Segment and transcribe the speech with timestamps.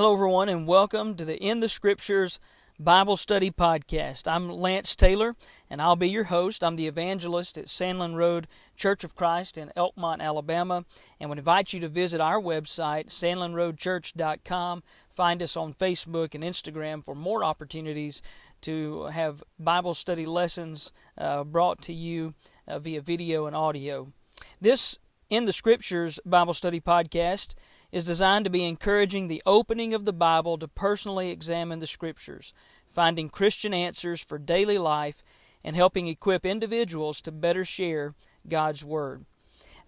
[0.00, 2.40] Hello, everyone, and welcome to the In the Scriptures
[2.78, 4.26] Bible Study Podcast.
[4.26, 5.36] I'm Lance Taylor,
[5.68, 6.64] and I'll be your host.
[6.64, 10.86] I'm the evangelist at Sandlin Road Church of Christ in Elkmont, Alabama,
[11.20, 14.82] and would invite you to visit our website, sandlinroadchurch.com.
[15.10, 18.22] Find us on Facebook and Instagram for more opportunities
[18.62, 22.32] to have Bible study lessons uh, brought to you
[22.66, 24.10] uh, via video and audio.
[24.62, 24.98] This
[25.30, 27.54] In the Scriptures Bible Study Podcast
[27.92, 32.52] is designed to be encouraging the opening of the Bible to personally examine the Scriptures,
[32.88, 35.22] finding Christian answers for daily life,
[35.64, 38.12] and helping equip individuals to better share
[38.48, 39.24] God's Word.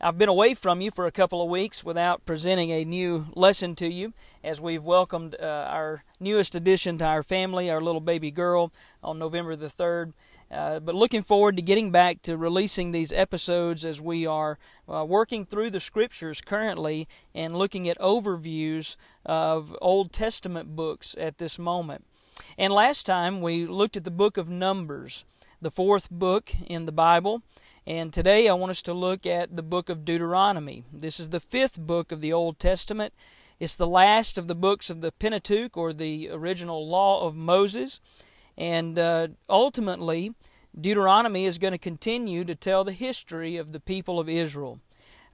[0.01, 3.75] I've been away from you for a couple of weeks without presenting a new lesson
[3.77, 4.13] to you
[4.45, 8.73] as we've welcomed uh, our newest addition to our family, our little baby girl,
[9.03, 10.13] on November the 3rd.
[10.53, 15.03] Uh, but looking forward to getting back to releasing these episodes as we are uh,
[15.03, 21.59] working through the scriptures currently and looking at overviews of Old Testament books at this
[21.59, 22.05] moment.
[22.59, 25.25] And last time we looked at the book of Numbers,
[25.63, 27.43] the fourth book in the Bible.
[27.87, 30.85] And today I want us to look at the book of Deuteronomy.
[30.93, 33.15] This is the fifth book of the Old Testament.
[33.59, 38.01] It's the last of the books of the Pentateuch, or the original law of Moses.
[38.57, 40.35] And uh, ultimately,
[40.79, 44.81] Deuteronomy is going to continue to tell the history of the people of Israel.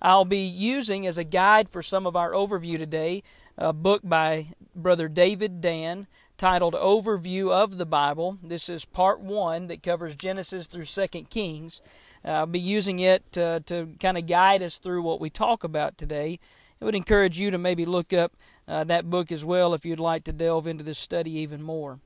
[0.01, 3.23] I'll be using as a guide for some of our overview today
[3.57, 8.39] a book by Brother David Dan titled Overview of the Bible.
[8.43, 11.83] This is part one that covers Genesis through Second Kings.
[12.25, 15.99] I'll be using it uh, to kind of guide us through what we talk about
[15.99, 16.39] today.
[16.81, 18.37] I would encourage you to maybe look up
[18.69, 21.99] uh, that book as well if you'd like to delve into this study even more.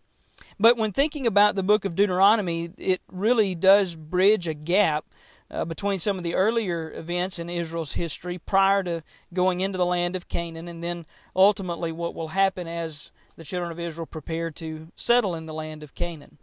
[0.58, 5.04] But when thinking about the book of Deuteronomy, it really does bridge a gap
[5.50, 9.02] uh, between some of the earlier events in Israel's history prior to
[9.34, 11.04] going into the land of Canaan, and then
[11.36, 15.82] ultimately what will happen as the children of Israel prepare to settle in the land
[15.82, 16.38] of Canaan.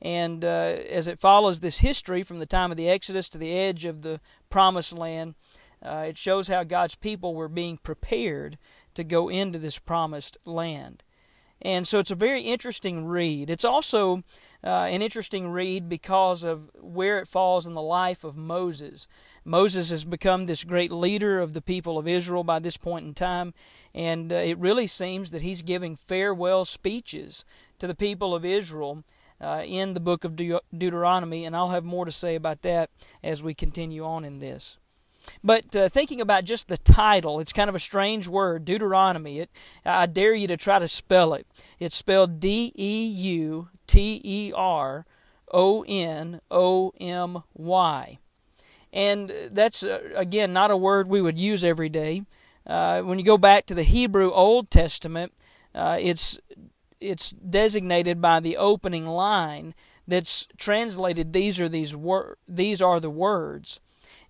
[0.00, 3.52] And uh, as it follows this history from the time of the Exodus to the
[3.52, 4.20] edge of the
[4.50, 5.34] promised land,
[5.84, 8.58] uh, it shows how God's people were being prepared
[8.94, 11.02] to go into this promised land.
[11.64, 13.48] And so it's a very interesting read.
[13.48, 14.24] It's also
[14.64, 19.06] uh, an interesting read because of where it falls in the life of Moses.
[19.44, 23.14] Moses has become this great leader of the people of Israel by this point in
[23.14, 23.54] time,
[23.94, 27.44] and uh, it really seems that he's giving farewell speeches
[27.78, 29.04] to the people of Israel.
[29.40, 32.90] Uh, in the book of De- Deuteronomy, and I'll have more to say about that
[33.24, 34.78] as we continue on in this.
[35.44, 39.40] But uh, thinking about just the title, it's kind of a strange word, Deuteronomy.
[39.40, 39.50] It,
[39.84, 41.46] I dare you to try to spell it.
[41.78, 45.06] It's spelled D E U T E R
[45.52, 48.18] O N O M Y.
[48.92, 52.22] And that's, uh, again, not a word we would use every day.
[52.66, 55.32] Uh, when you go back to the Hebrew Old Testament,
[55.74, 56.38] uh, it's
[57.00, 59.74] it's designated by the opening line
[60.06, 63.80] that's translated these are these wor- these are the words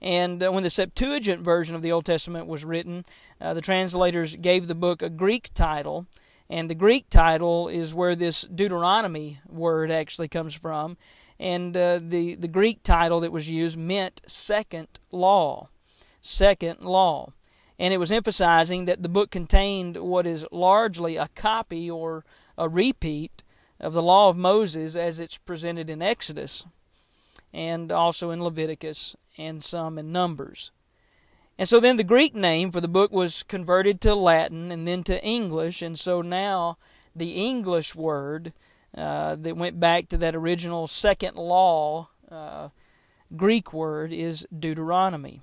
[0.02, 3.06] and uh, when the Septuagint version of the Old Testament was written,
[3.40, 6.06] uh, the translators gave the book a Greek title.
[6.50, 10.96] And the Greek title is where this Deuteronomy word actually comes from.
[11.38, 15.68] And uh, the, the Greek title that was used meant second law.
[16.20, 17.32] Second law.
[17.78, 22.24] And it was emphasizing that the book contained what is largely a copy or
[22.58, 23.44] a repeat
[23.78, 26.66] of the law of Moses as it's presented in Exodus
[27.52, 30.70] and also in Leviticus and some in Numbers.
[31.58, 35.02] And so then the Greek name for the book was converted to Latin and then
[35.04, 36.78] to English, and so now
[37.14, 38.52] the English word
[38.96, 42.68] uh, that went back to that original second law uh,
[43.36, 45.40] Greek word is Deuteronomy.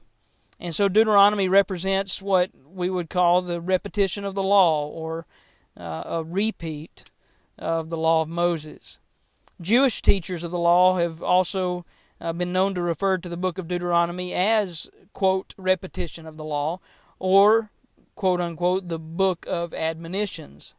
[0.59, 5.26] And so Deuteronomy represents what we would call the repetition of the law or
[5.78, 7.09] uh, a repeat
[7.58, 9.00] of the law of Moses.
[9.62, 11.86] Jewish teachers of the law have also
[12.22, 16.43] uh, been known to refer to the book of Deuteronomy as, quote, repetition of the
[16.43, 16.79] law,
[17.17, 17.72] or,
[18.16, 20.76] quote unquote, the book of admonitions.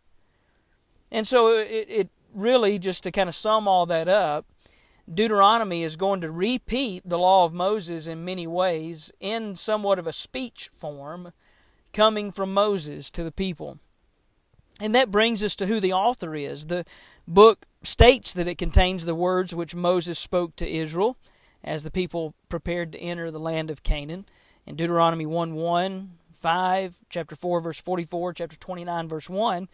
[1.11, 4.47] And so it, it really, just to kind of sum all that up,
[5.12, 10.06] Deuteronomy is going to repeat the law of Moses in many ways in somewhat of
[10.06, 11.32] a speech form
[11.93, 13.79] coming from Moses to the people.
[14.81, 16.67] And that brings us to who the author is.
[16.67, 16.85] The
[17.26, 21.17] book states that it contains the words which Moses spoke to Israel
[21.62, 24.27] as the people prepared to enter the land of Canaan.
[24.67, 29.69] In Deuteronomy 1 1, 5, chapter 4, verse 44, chapter 29, verse 1.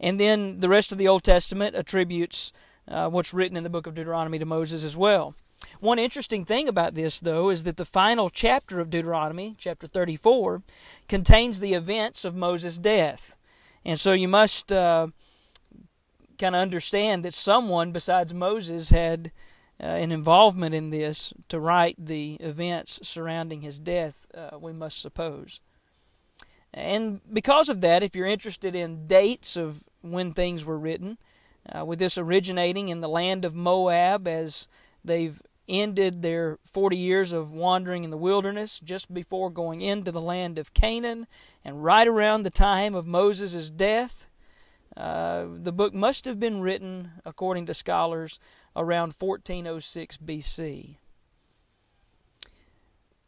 [0.00, 2.52] And then the rest of the Old Testament attributes
[2.88, 5.34] uh, what's written in the book of Deuteronomy to Moses as well.
[5.80, 10.62] One interesting thing about this, though, is that the final chapter of Deuteronomy, chapter 34,
[11.08, 13.36] contains the events of Moses' death.
[13.84, 15.08] And so you must uh,
[16.38, 19.32] kind of understand that someone besides Moses had
[19.82, 25.00] uh, an involvement in this to write the events surrounding his death, uh, we must
[25.00, 25.60] suppose.
[26.72, 31.18] And because of that, if you're interested in dates of when things were written,
[31.68, 34.68] uh, with this originating in the land of Moab as
[35.04, 40.20] they've ended their 40 years of wandering in the wilderness just before going into the
[40.20, 41.26] land of Canaan,
[41.64, 44.28] and right around the time of Moses' death,
[44.96, 48.38] uh, the book must have been written, according to scholars,
[48.76, 50.96] around 1406 BC.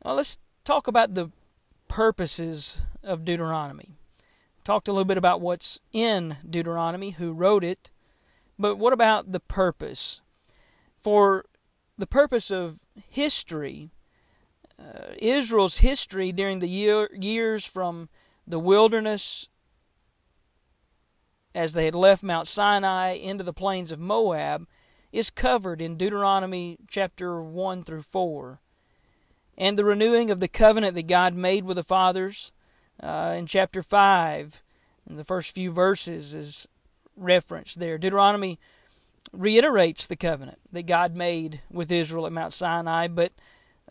[0.05, 1.31] Let's talk about the
[1.89, 3.93] purposes of Deuteronomy.
[4.65, 7.91] Talked a little bit about what's in Deuteronomy, who wrote it,
[8.59, 10.23] but what about the purpose?
[10.99, 11.45] For
[11.99, 13.91] the purpose of history,
[14.79, 18.09] uh, Israel's history during the year, years from
[18.47, 19.49] the wilderness
[21.55, 24.67] as they had left Mount Sinai into the plains of Moab
[25.15, 28.59] is covered in Deuteronomy chapter 1 through 4.
[29.57, 32.51] And the renewing of the covenant that God made with the fathers
[33.01, 34.61] uh, in chapter 5,
[35.09, 36.69] in the first few verses, is
[37.17, 37.97] referenced there.
[37.97, 38.59] Deuteronomy
[39.33, 43.33] reiterates the covenant that God made with Israel at Mount Sinai, but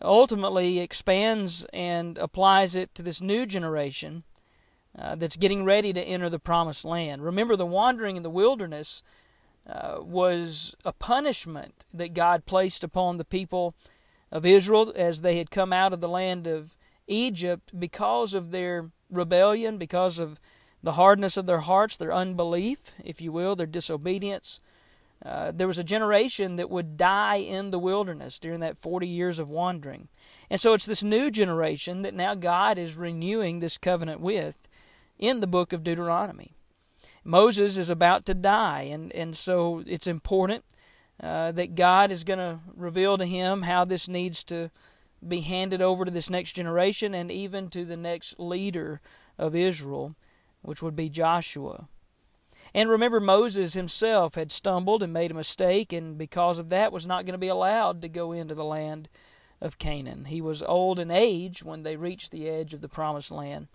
[0.02, 4.24] ultimately expands and applies it to this new generation
[4.98, 7.24] uh, that's getting ready to enter the promised land.
[7.24, 9.02] Remember, the wandering in the wilderness
[9.68, 13.74] uh, was a punishment that God placed upon the people
[14.30, 16.76] of Israel as they had come out of the land of
[17.06, 20.40] Egypt because of their rebellion, because of
[20.82, 24.60] the hardness of their hearts, their unbelief, if you will, their disobedience.
[25.24, 29.38] Uh, there was a generation that would die in the wilderness during that 40 years
[29.38, 30.08] of wandering.
[30.50, 34.68] And so it's this new generation that now God is renewing this covenant with
[35.18, 36.53] in the book of Deuteronomy.
[37.24, 40.64] Moses is about to die, and, and so it's important
[41.22, 44.70] uh, that God is going to reveal to him how this needs to
[45.26, 49.00] be handed over to this next generation and even to the next leader
[49.38, 50.14] of Israel,
[50.62, 51.88] which would be Joshua.
[52.74, 57.06] And remember, Moses himself had stumbled and made a mistake, and because of that, was
[57.06, 59.08] not going to be allowed to go into the land
[59.60, 60.26] of Canaan.
[60.26, 63.68] He was old in age when they reached the edge of the promised land,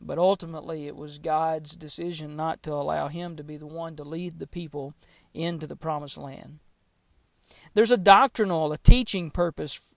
[0.00, 4.04] but ultimately it was God's decision not to allow him to be the one to
[4.04, 4.94] lead the people
[5.34, 6.58] into the promised land.
[7.74, 9.94] There's a doctrinal, a teaching purpose,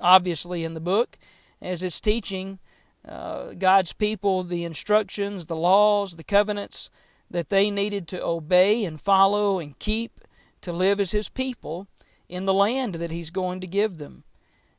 [0.00, 1.18] obviously, in the book,
[1.62, 2.58] as it's teaching
[3.06, 6.90] uh, God's people the instructions, the laws, the covenants
[7.30, 10.20] that they needed to obey and follow and keep
[10.60, 11.86] to live as His people
[12.28, 14.24] in the land that He's going to give them.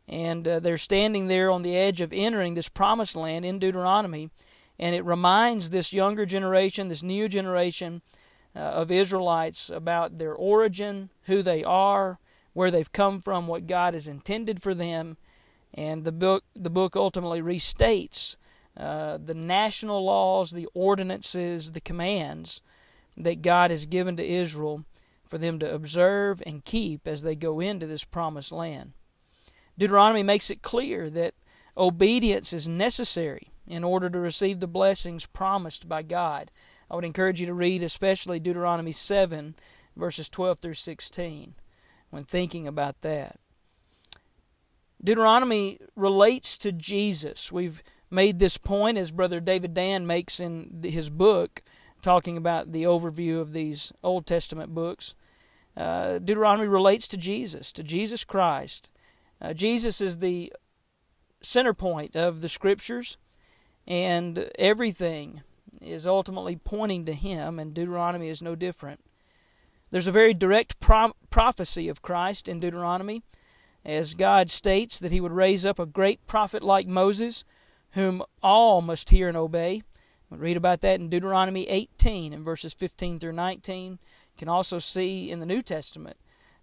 [0.07, 4.29] And uh, they're standing there on the edge of entering this promised land in Deuteronomy,
[4.79, 8.01] and it reminds this younger generation, this new generation
[8.55, 12.19] uh, of Israelites about their origin, who they are,
[12.53, 15.17] where they've come from, what God has intended for them.
[15.73, 18.37] And the book, the book ultimately restates
[18.75, 22.61] uh, the national laws, the ordinances, the commands
[23.15, 24.85] that God has given to Israel
[25.25, 28.93] for them to observe and keep as they go into this promised land.
[29.77, 31.33] Deuteronomy makes it clear that
[31.75, 36.51] obedience is necessary in order to receive the blessings promised by God.
[36.89, 39.55] I would encourage you to read especially Deuteronomy 7,
[39.95, 41.55] verses 12 through 16,
[42.09, 43.39] when thinking about that.
[45.03, 47.51] Deuteronomy relates to Jesus.
[47.51, 51.61] We've made this point, as Brother David Dan makes in his book,
[52.01, 55.13] talking about the overview of these Old Testament books.
[55.75, 58.91] Uh, Deuteronomy relates to Jesus, to Jesus Christ.
[59.41, 60.51] Uh, Jesus is the
[61.41, 63.17] center point of the Scriptures,
[63.87, 65.41] and everything
[65.81, 68.99] is ultimately pointing to Him, and Deuteronomy is no different.
[69.89, 73.23] There's a very direct pro- prophecy of Christ in Deuteronomy,
[73.85, 77.45] as God states that He would raise up a great prophet like Moses
[77.91, 79.81] whom all must hear and obey.
[80.29, 83.91] We read about that in Deuteronomy 18 and verses 15 through 19.
[83.91, 83.97] You
[84.37, 86.17] can also see in the New Testament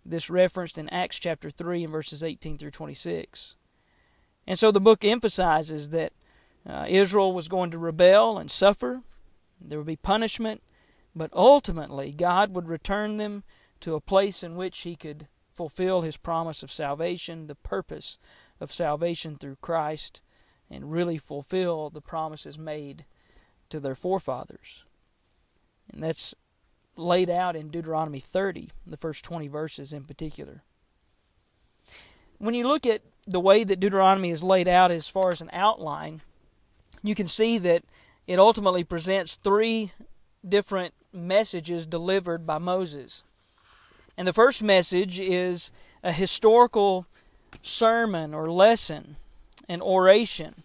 [0.04, 3.56] this referenced in Acts chapter 3 and verses 18 through 26.
[4.46, 6.12] And so the book emphasizes that
[6.68, 9.02] uh, Israel was going to rebel and suffer.
[9.60, 10.62] There would be punishment,
[11.14, 13.44] but ultimately God would return them
[13.80, 18.18] to a place in which He could fulfill His promise of salvation, the purpose
[18.60, 20.22] of salvation through Christ
[20.70, 23.04] and really fulfill the promises made
[23.68, 24.84] to their forefathers.
[25.92, 26.34] And that's
[26.96, 30.62] laid out in Deuteronomy 30, the first 20 verses in particular.
[32.38, 35.50] When you look at the way that Deuteronomy is laid out as far as an
[35.52, 36.22] outline,
[37.04, 37.84] you can see that
[38.26, 39.92] it ultimately presents three
[40.46, 43.22] different messages delivered by Moses.
[44.16, 45.70] And the first message is
[46.02, 47.06] a historical
[47.60, 49.16] sermon or lesson,
[49.68, 50.62] an oration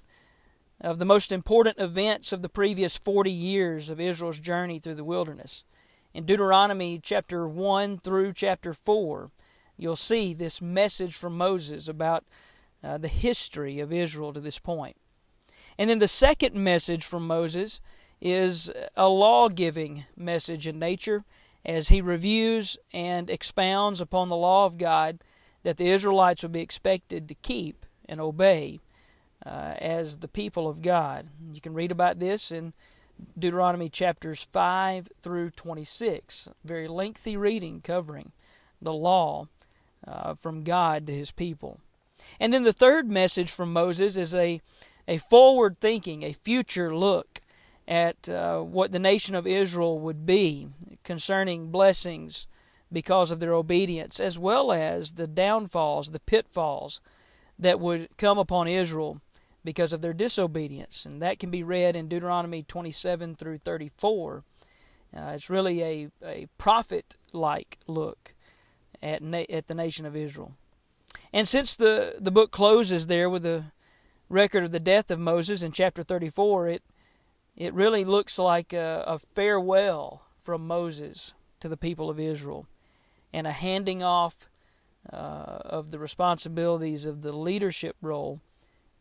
[0.80, 5.04] of the most important events of the previous 40 years of Israel's journey through the
[5.04, 5.66] wilderness.
[6.14, 9.30] In Deuteronomy chapter 1 through chapter 4,
[9.76, 12.24] you'll see this message from Moses about
[12.82, 14.96] uh, the history of Israel to this point.
[15.80, 17.80] And then the second message from Moses
[18.20, 21.24] is a law giving message in nature
[21.66, 25.20] as he reviews and expounds upon the law of God
[25.64, 28.82] that the Israelites would be expected to keep and obey
[29.46, 31.28] uh, as the people of God.
[31.54, 32.74] You can read about this in
[33.38, 36.50] Deuteronomy chapters 5 through 26.
[36.66, 38.34] Very lengthy reading covering
[38.82, 39.48] the law
[40.06, 41.80] uh, from God to his people.
[42.38, 44.60] And then the third message from Moses is a,
[45.10, 47.42] a forward thinking, a future look
[47.88, 50.68] at uh, what the nation of Israel would be
[51.04, 52.48] concerning blessings
[52.92, 57.02] because of their obedience, as well as the downfalls, the pitfalls
[57.58, 59.20] that would come upon Israel
[59.64, 61.08] because of their disobedience.
[61.08, 64.44] And that can be read in Deuteronomy 27 through 34.
[65.16, 68.36] Uh, it's really a, a prophet like look
[69.02, 70.54] at, na- at the nation of Israel.
[71.34, 73.72] And since the, the book closes there with a
[74.30, 76.84] record of the death of Moses in chapter 34, it,
[77.58, 82.68] it really looks like a, a farewell from Moses to the people of Israel
[83.34, 84.50] and a handing off
[85.12, 85.16] uh,
[85.66, 88.40] of the responsibilities of the leadership role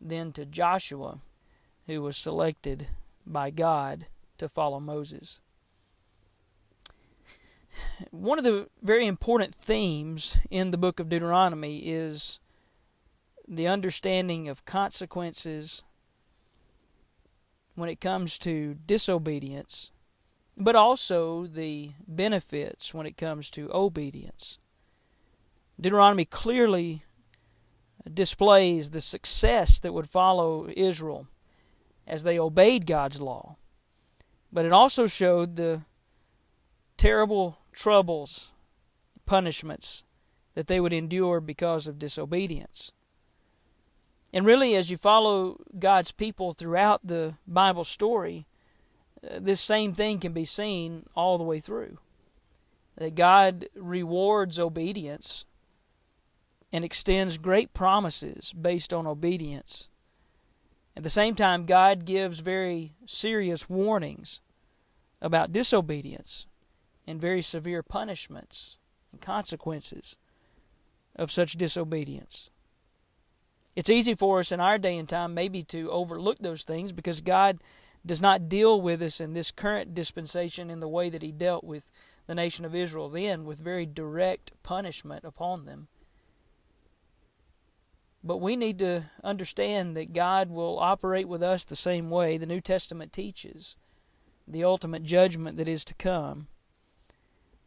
[0.01, 1.19] then to Joshua,
[1.87, 2.87] who was selected
[3.25, 4.07] by God
[4.37, 5.41] to follow Moses.
[8.11, 12.39] One of the very important themes in the book of Deuteronomy is
[13.49, 15.83] the understanding of consequences
[17.75, 19.91] when it comes to disobedience
[20.59, 24.59] but also the benefits when it comes to obedience.
[25.79, 27.03] Deuteronomy clearly
[28.13, 31.27] displays the success that would follow Israel
[32.05, 33.55] as they obeyed God's law,
[34.51, 35.83] but it also showed the
[36.97, 38.51] terrible troubles,
[39.25, 40.03] punishments
[40.55, 42.91] that they would endure because of disobedience.
[44.31, 48.45] And really, as you follow God's people throughout the Bible story,
[49.23, 51.97] uh, this same thing can be seen all the way through.
[52.97, 55.45] That God rewards obedience
[56.71, 59.89] and extends great promises based on obedience.
[60.95, 64.41] At the same time, God gives very serious warnings
[65.21, 66.45] about disobedience
[67.07, 68.77] and very severe punishments
[69.11, 70.17] and consequences
[71.15, 72.51] of such disobedience.
[73.75, 77.21] It's easy for us in our day and time maybe to overlook those things because
[77.21, 77.59] God
[78.05, 81.63] does not deal with us in this current dispensation in the way that he dealt
[81.63, 81.91] with
[82.27, 85.87] the nation of Israel then, with very direct punishment upon them.
[88.23, 92.45] But we need to understand that God will operate with us the same way the
[92.45, 93.77] New Testament teaches
[94.47, 96.47] the ultimate judgment that is to come.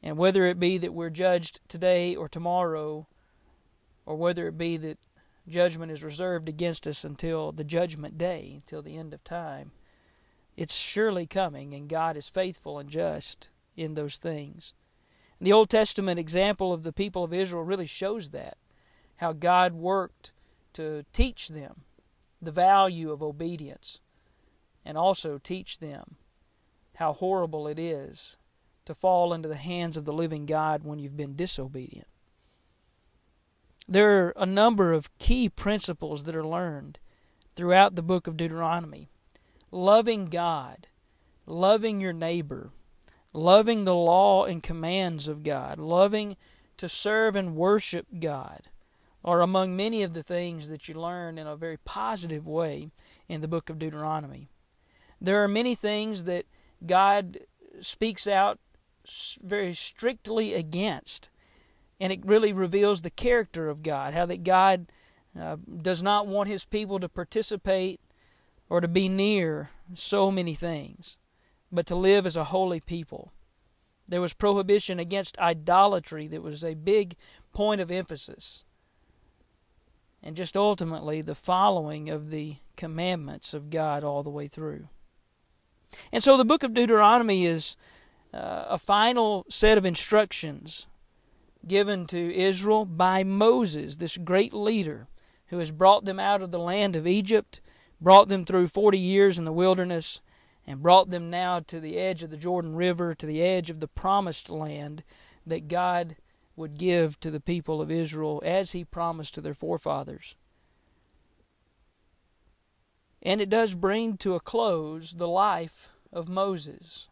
[0.02, 3.06] And whether it be that we're judged today or tomorrow,
[4.04, 4.99] or whether it be that
[5.49, 9.72] judgment is reserved against us until the judgment day, until the end of time,
[10.56, 14.75] it's surely coming, and God is faithful and just in those things.
[15.38, 18.56] And the Old Testament example of the people of Israel really shows that
[19.16, 20.32] how God worked
[20.75, 21.82] to teach them
[22.40, 24.00] the value of obedience
[24.84, 26.16] and also teach them
[26.96, 28.37] how horrible it is
[28.84, 32.08] to fall into the hands of the living God when you've been disobedient.
[33.89, 36.99] There are a number of key principles that are learned
[37.55, 39.09] throughout the book of Deuteronomy
[39.71, 40.89] loving God,
[41.47, 42.71] loving your neighbor,
[43.33, 46.37] loving the law and commands of God, loving
[46.77, 48.69] to serve and worship God
[49.25, 52.91] are among many of the things that you learn in a very positive way
[53.29, 54.49] in the book of Deuteronomy.
[55.21, 56.47] There are many things that
[56.85, 57.39] God
[57.81, 58.59] speaks out
[59.43, 61.31] very strictly against,
[62.02, 64.90] and it really reveals the character of God, how that God
[65.38, 68.00] uh, does not want His people to participate
[68.68, 71.16] or to be near so many things,
[71.71, 73.30] but to live as a holy people.
[74.09, 77.14] There was prohibition against idolatry that was a big
[77.52, 78.64] point of emphasis.
[80.25, 84.88] And just ultimately the following of the commandments of God all the way through.
[86.11, 87.76] And so the book of Deuteronomy is
[88.35, 90.88] uh, a final set of instructions
[91.66, 95.07] given to Israel by Moses, this great leader
[95.47, 97.61] who has brought them out of the land of Egypt
[98.00, 100.21] brought them through 40 years in the wilderness,
[100.66, 103.81] and brought them now to the edge of the Jordan River, to the edge of
[103.81, 105.04] the promised land
[105.47, 106.16] that God
[106.57, 110.37] would give to the people of Israel as He promised to their forefathers.
[113.23, 117.09] And it does bring to a close the life of Moses,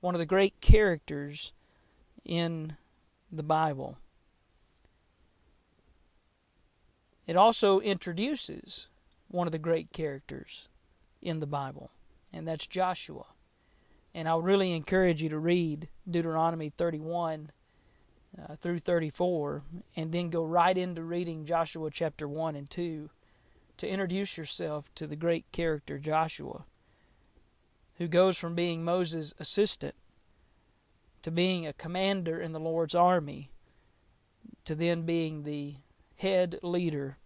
[0.00, 1.52] one of the great characters
[2.24, 2.76] in
[3.36, 3.98] the Bible.
[7.26, 8.88] It also introduces
[9.28, 10.68] one of the great characters
[11.22, 11.90] in the Bible,
[12.32, 13.26] and that's Joshua.
[14.14, 17.50] And I really encourage you to read Deuteronomy 31
[18.38, 19.62] uh, through 34
[19.96, 23.10] and then go right into reading Joshua chapter 1 and 2
[23.78, 26.64] to introduce yourself to the great character Joshua,
[27.96, 29.94] who goes from being Moses' assistant
[31.24, 33.50] to being a commander in the Lord's army
[34.66, 35.74] to then being the
[36.18, 37.16] head leader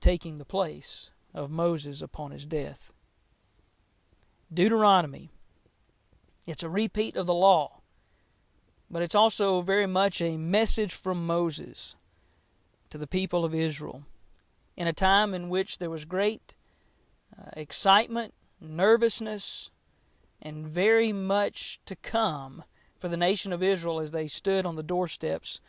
[0.00, 2.92] taking the place of Moses upon his death.
[4.52, 5.28] Deuteronomy.
[6.46, 7.80] It's a repeat of the law,
[8.88, 11.96] but it's also very much a message from Moses
[12.90, 14.04] to the people of Israel
[14.76, 16.54] in a time in which there was great
[17.36, 19.72] uh, excitement, nervousness,
[20.40, 22.62] and very much to come
[23.04, 25.60] for the nation of Israel as they stood on the doorsteps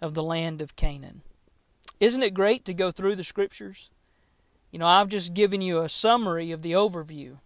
[0.00, 1.22] of the land of Canaan.
[1.98, 3.90] Isn't it great to go through the scriptures?
[4.70, 7.38] You know, I've just given you a summary of the overview,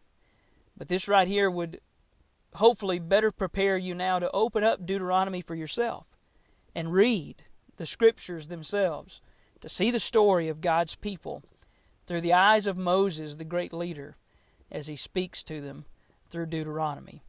[0.77, 1.81] but this right here would
[2.57, 6.05] hopefully better prepare you now to open up Deuteronomy for yourself
[6.75, 7.45] and read
[7.79, 9.23] the scriptures themselves
[9.61, 11.43] to see the story of God's people
[12.07, 14.19] through the eyes of Moses, the great leader,
[14.71, 15.87] as he speaks to them
[16.29, 17.23] through Deuteronomy.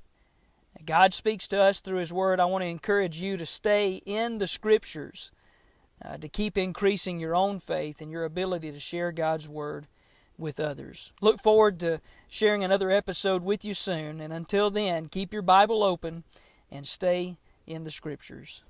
[0.85, 2.39] God speaks to us through His Word.
[2.39, 5.31] I want to encourage you to stay in the Scriptures
[6.03, 9.87] uh, to keep increasing your own faith and your ability to share God's Word
[10.37, 11.11] with others.
[11.21, 11.99] Look forward to
[12.29, 16.23] sharing another episode with you soon, and until then, keep your Bible open
[16.71, 18.63] and stay in the Scriptures.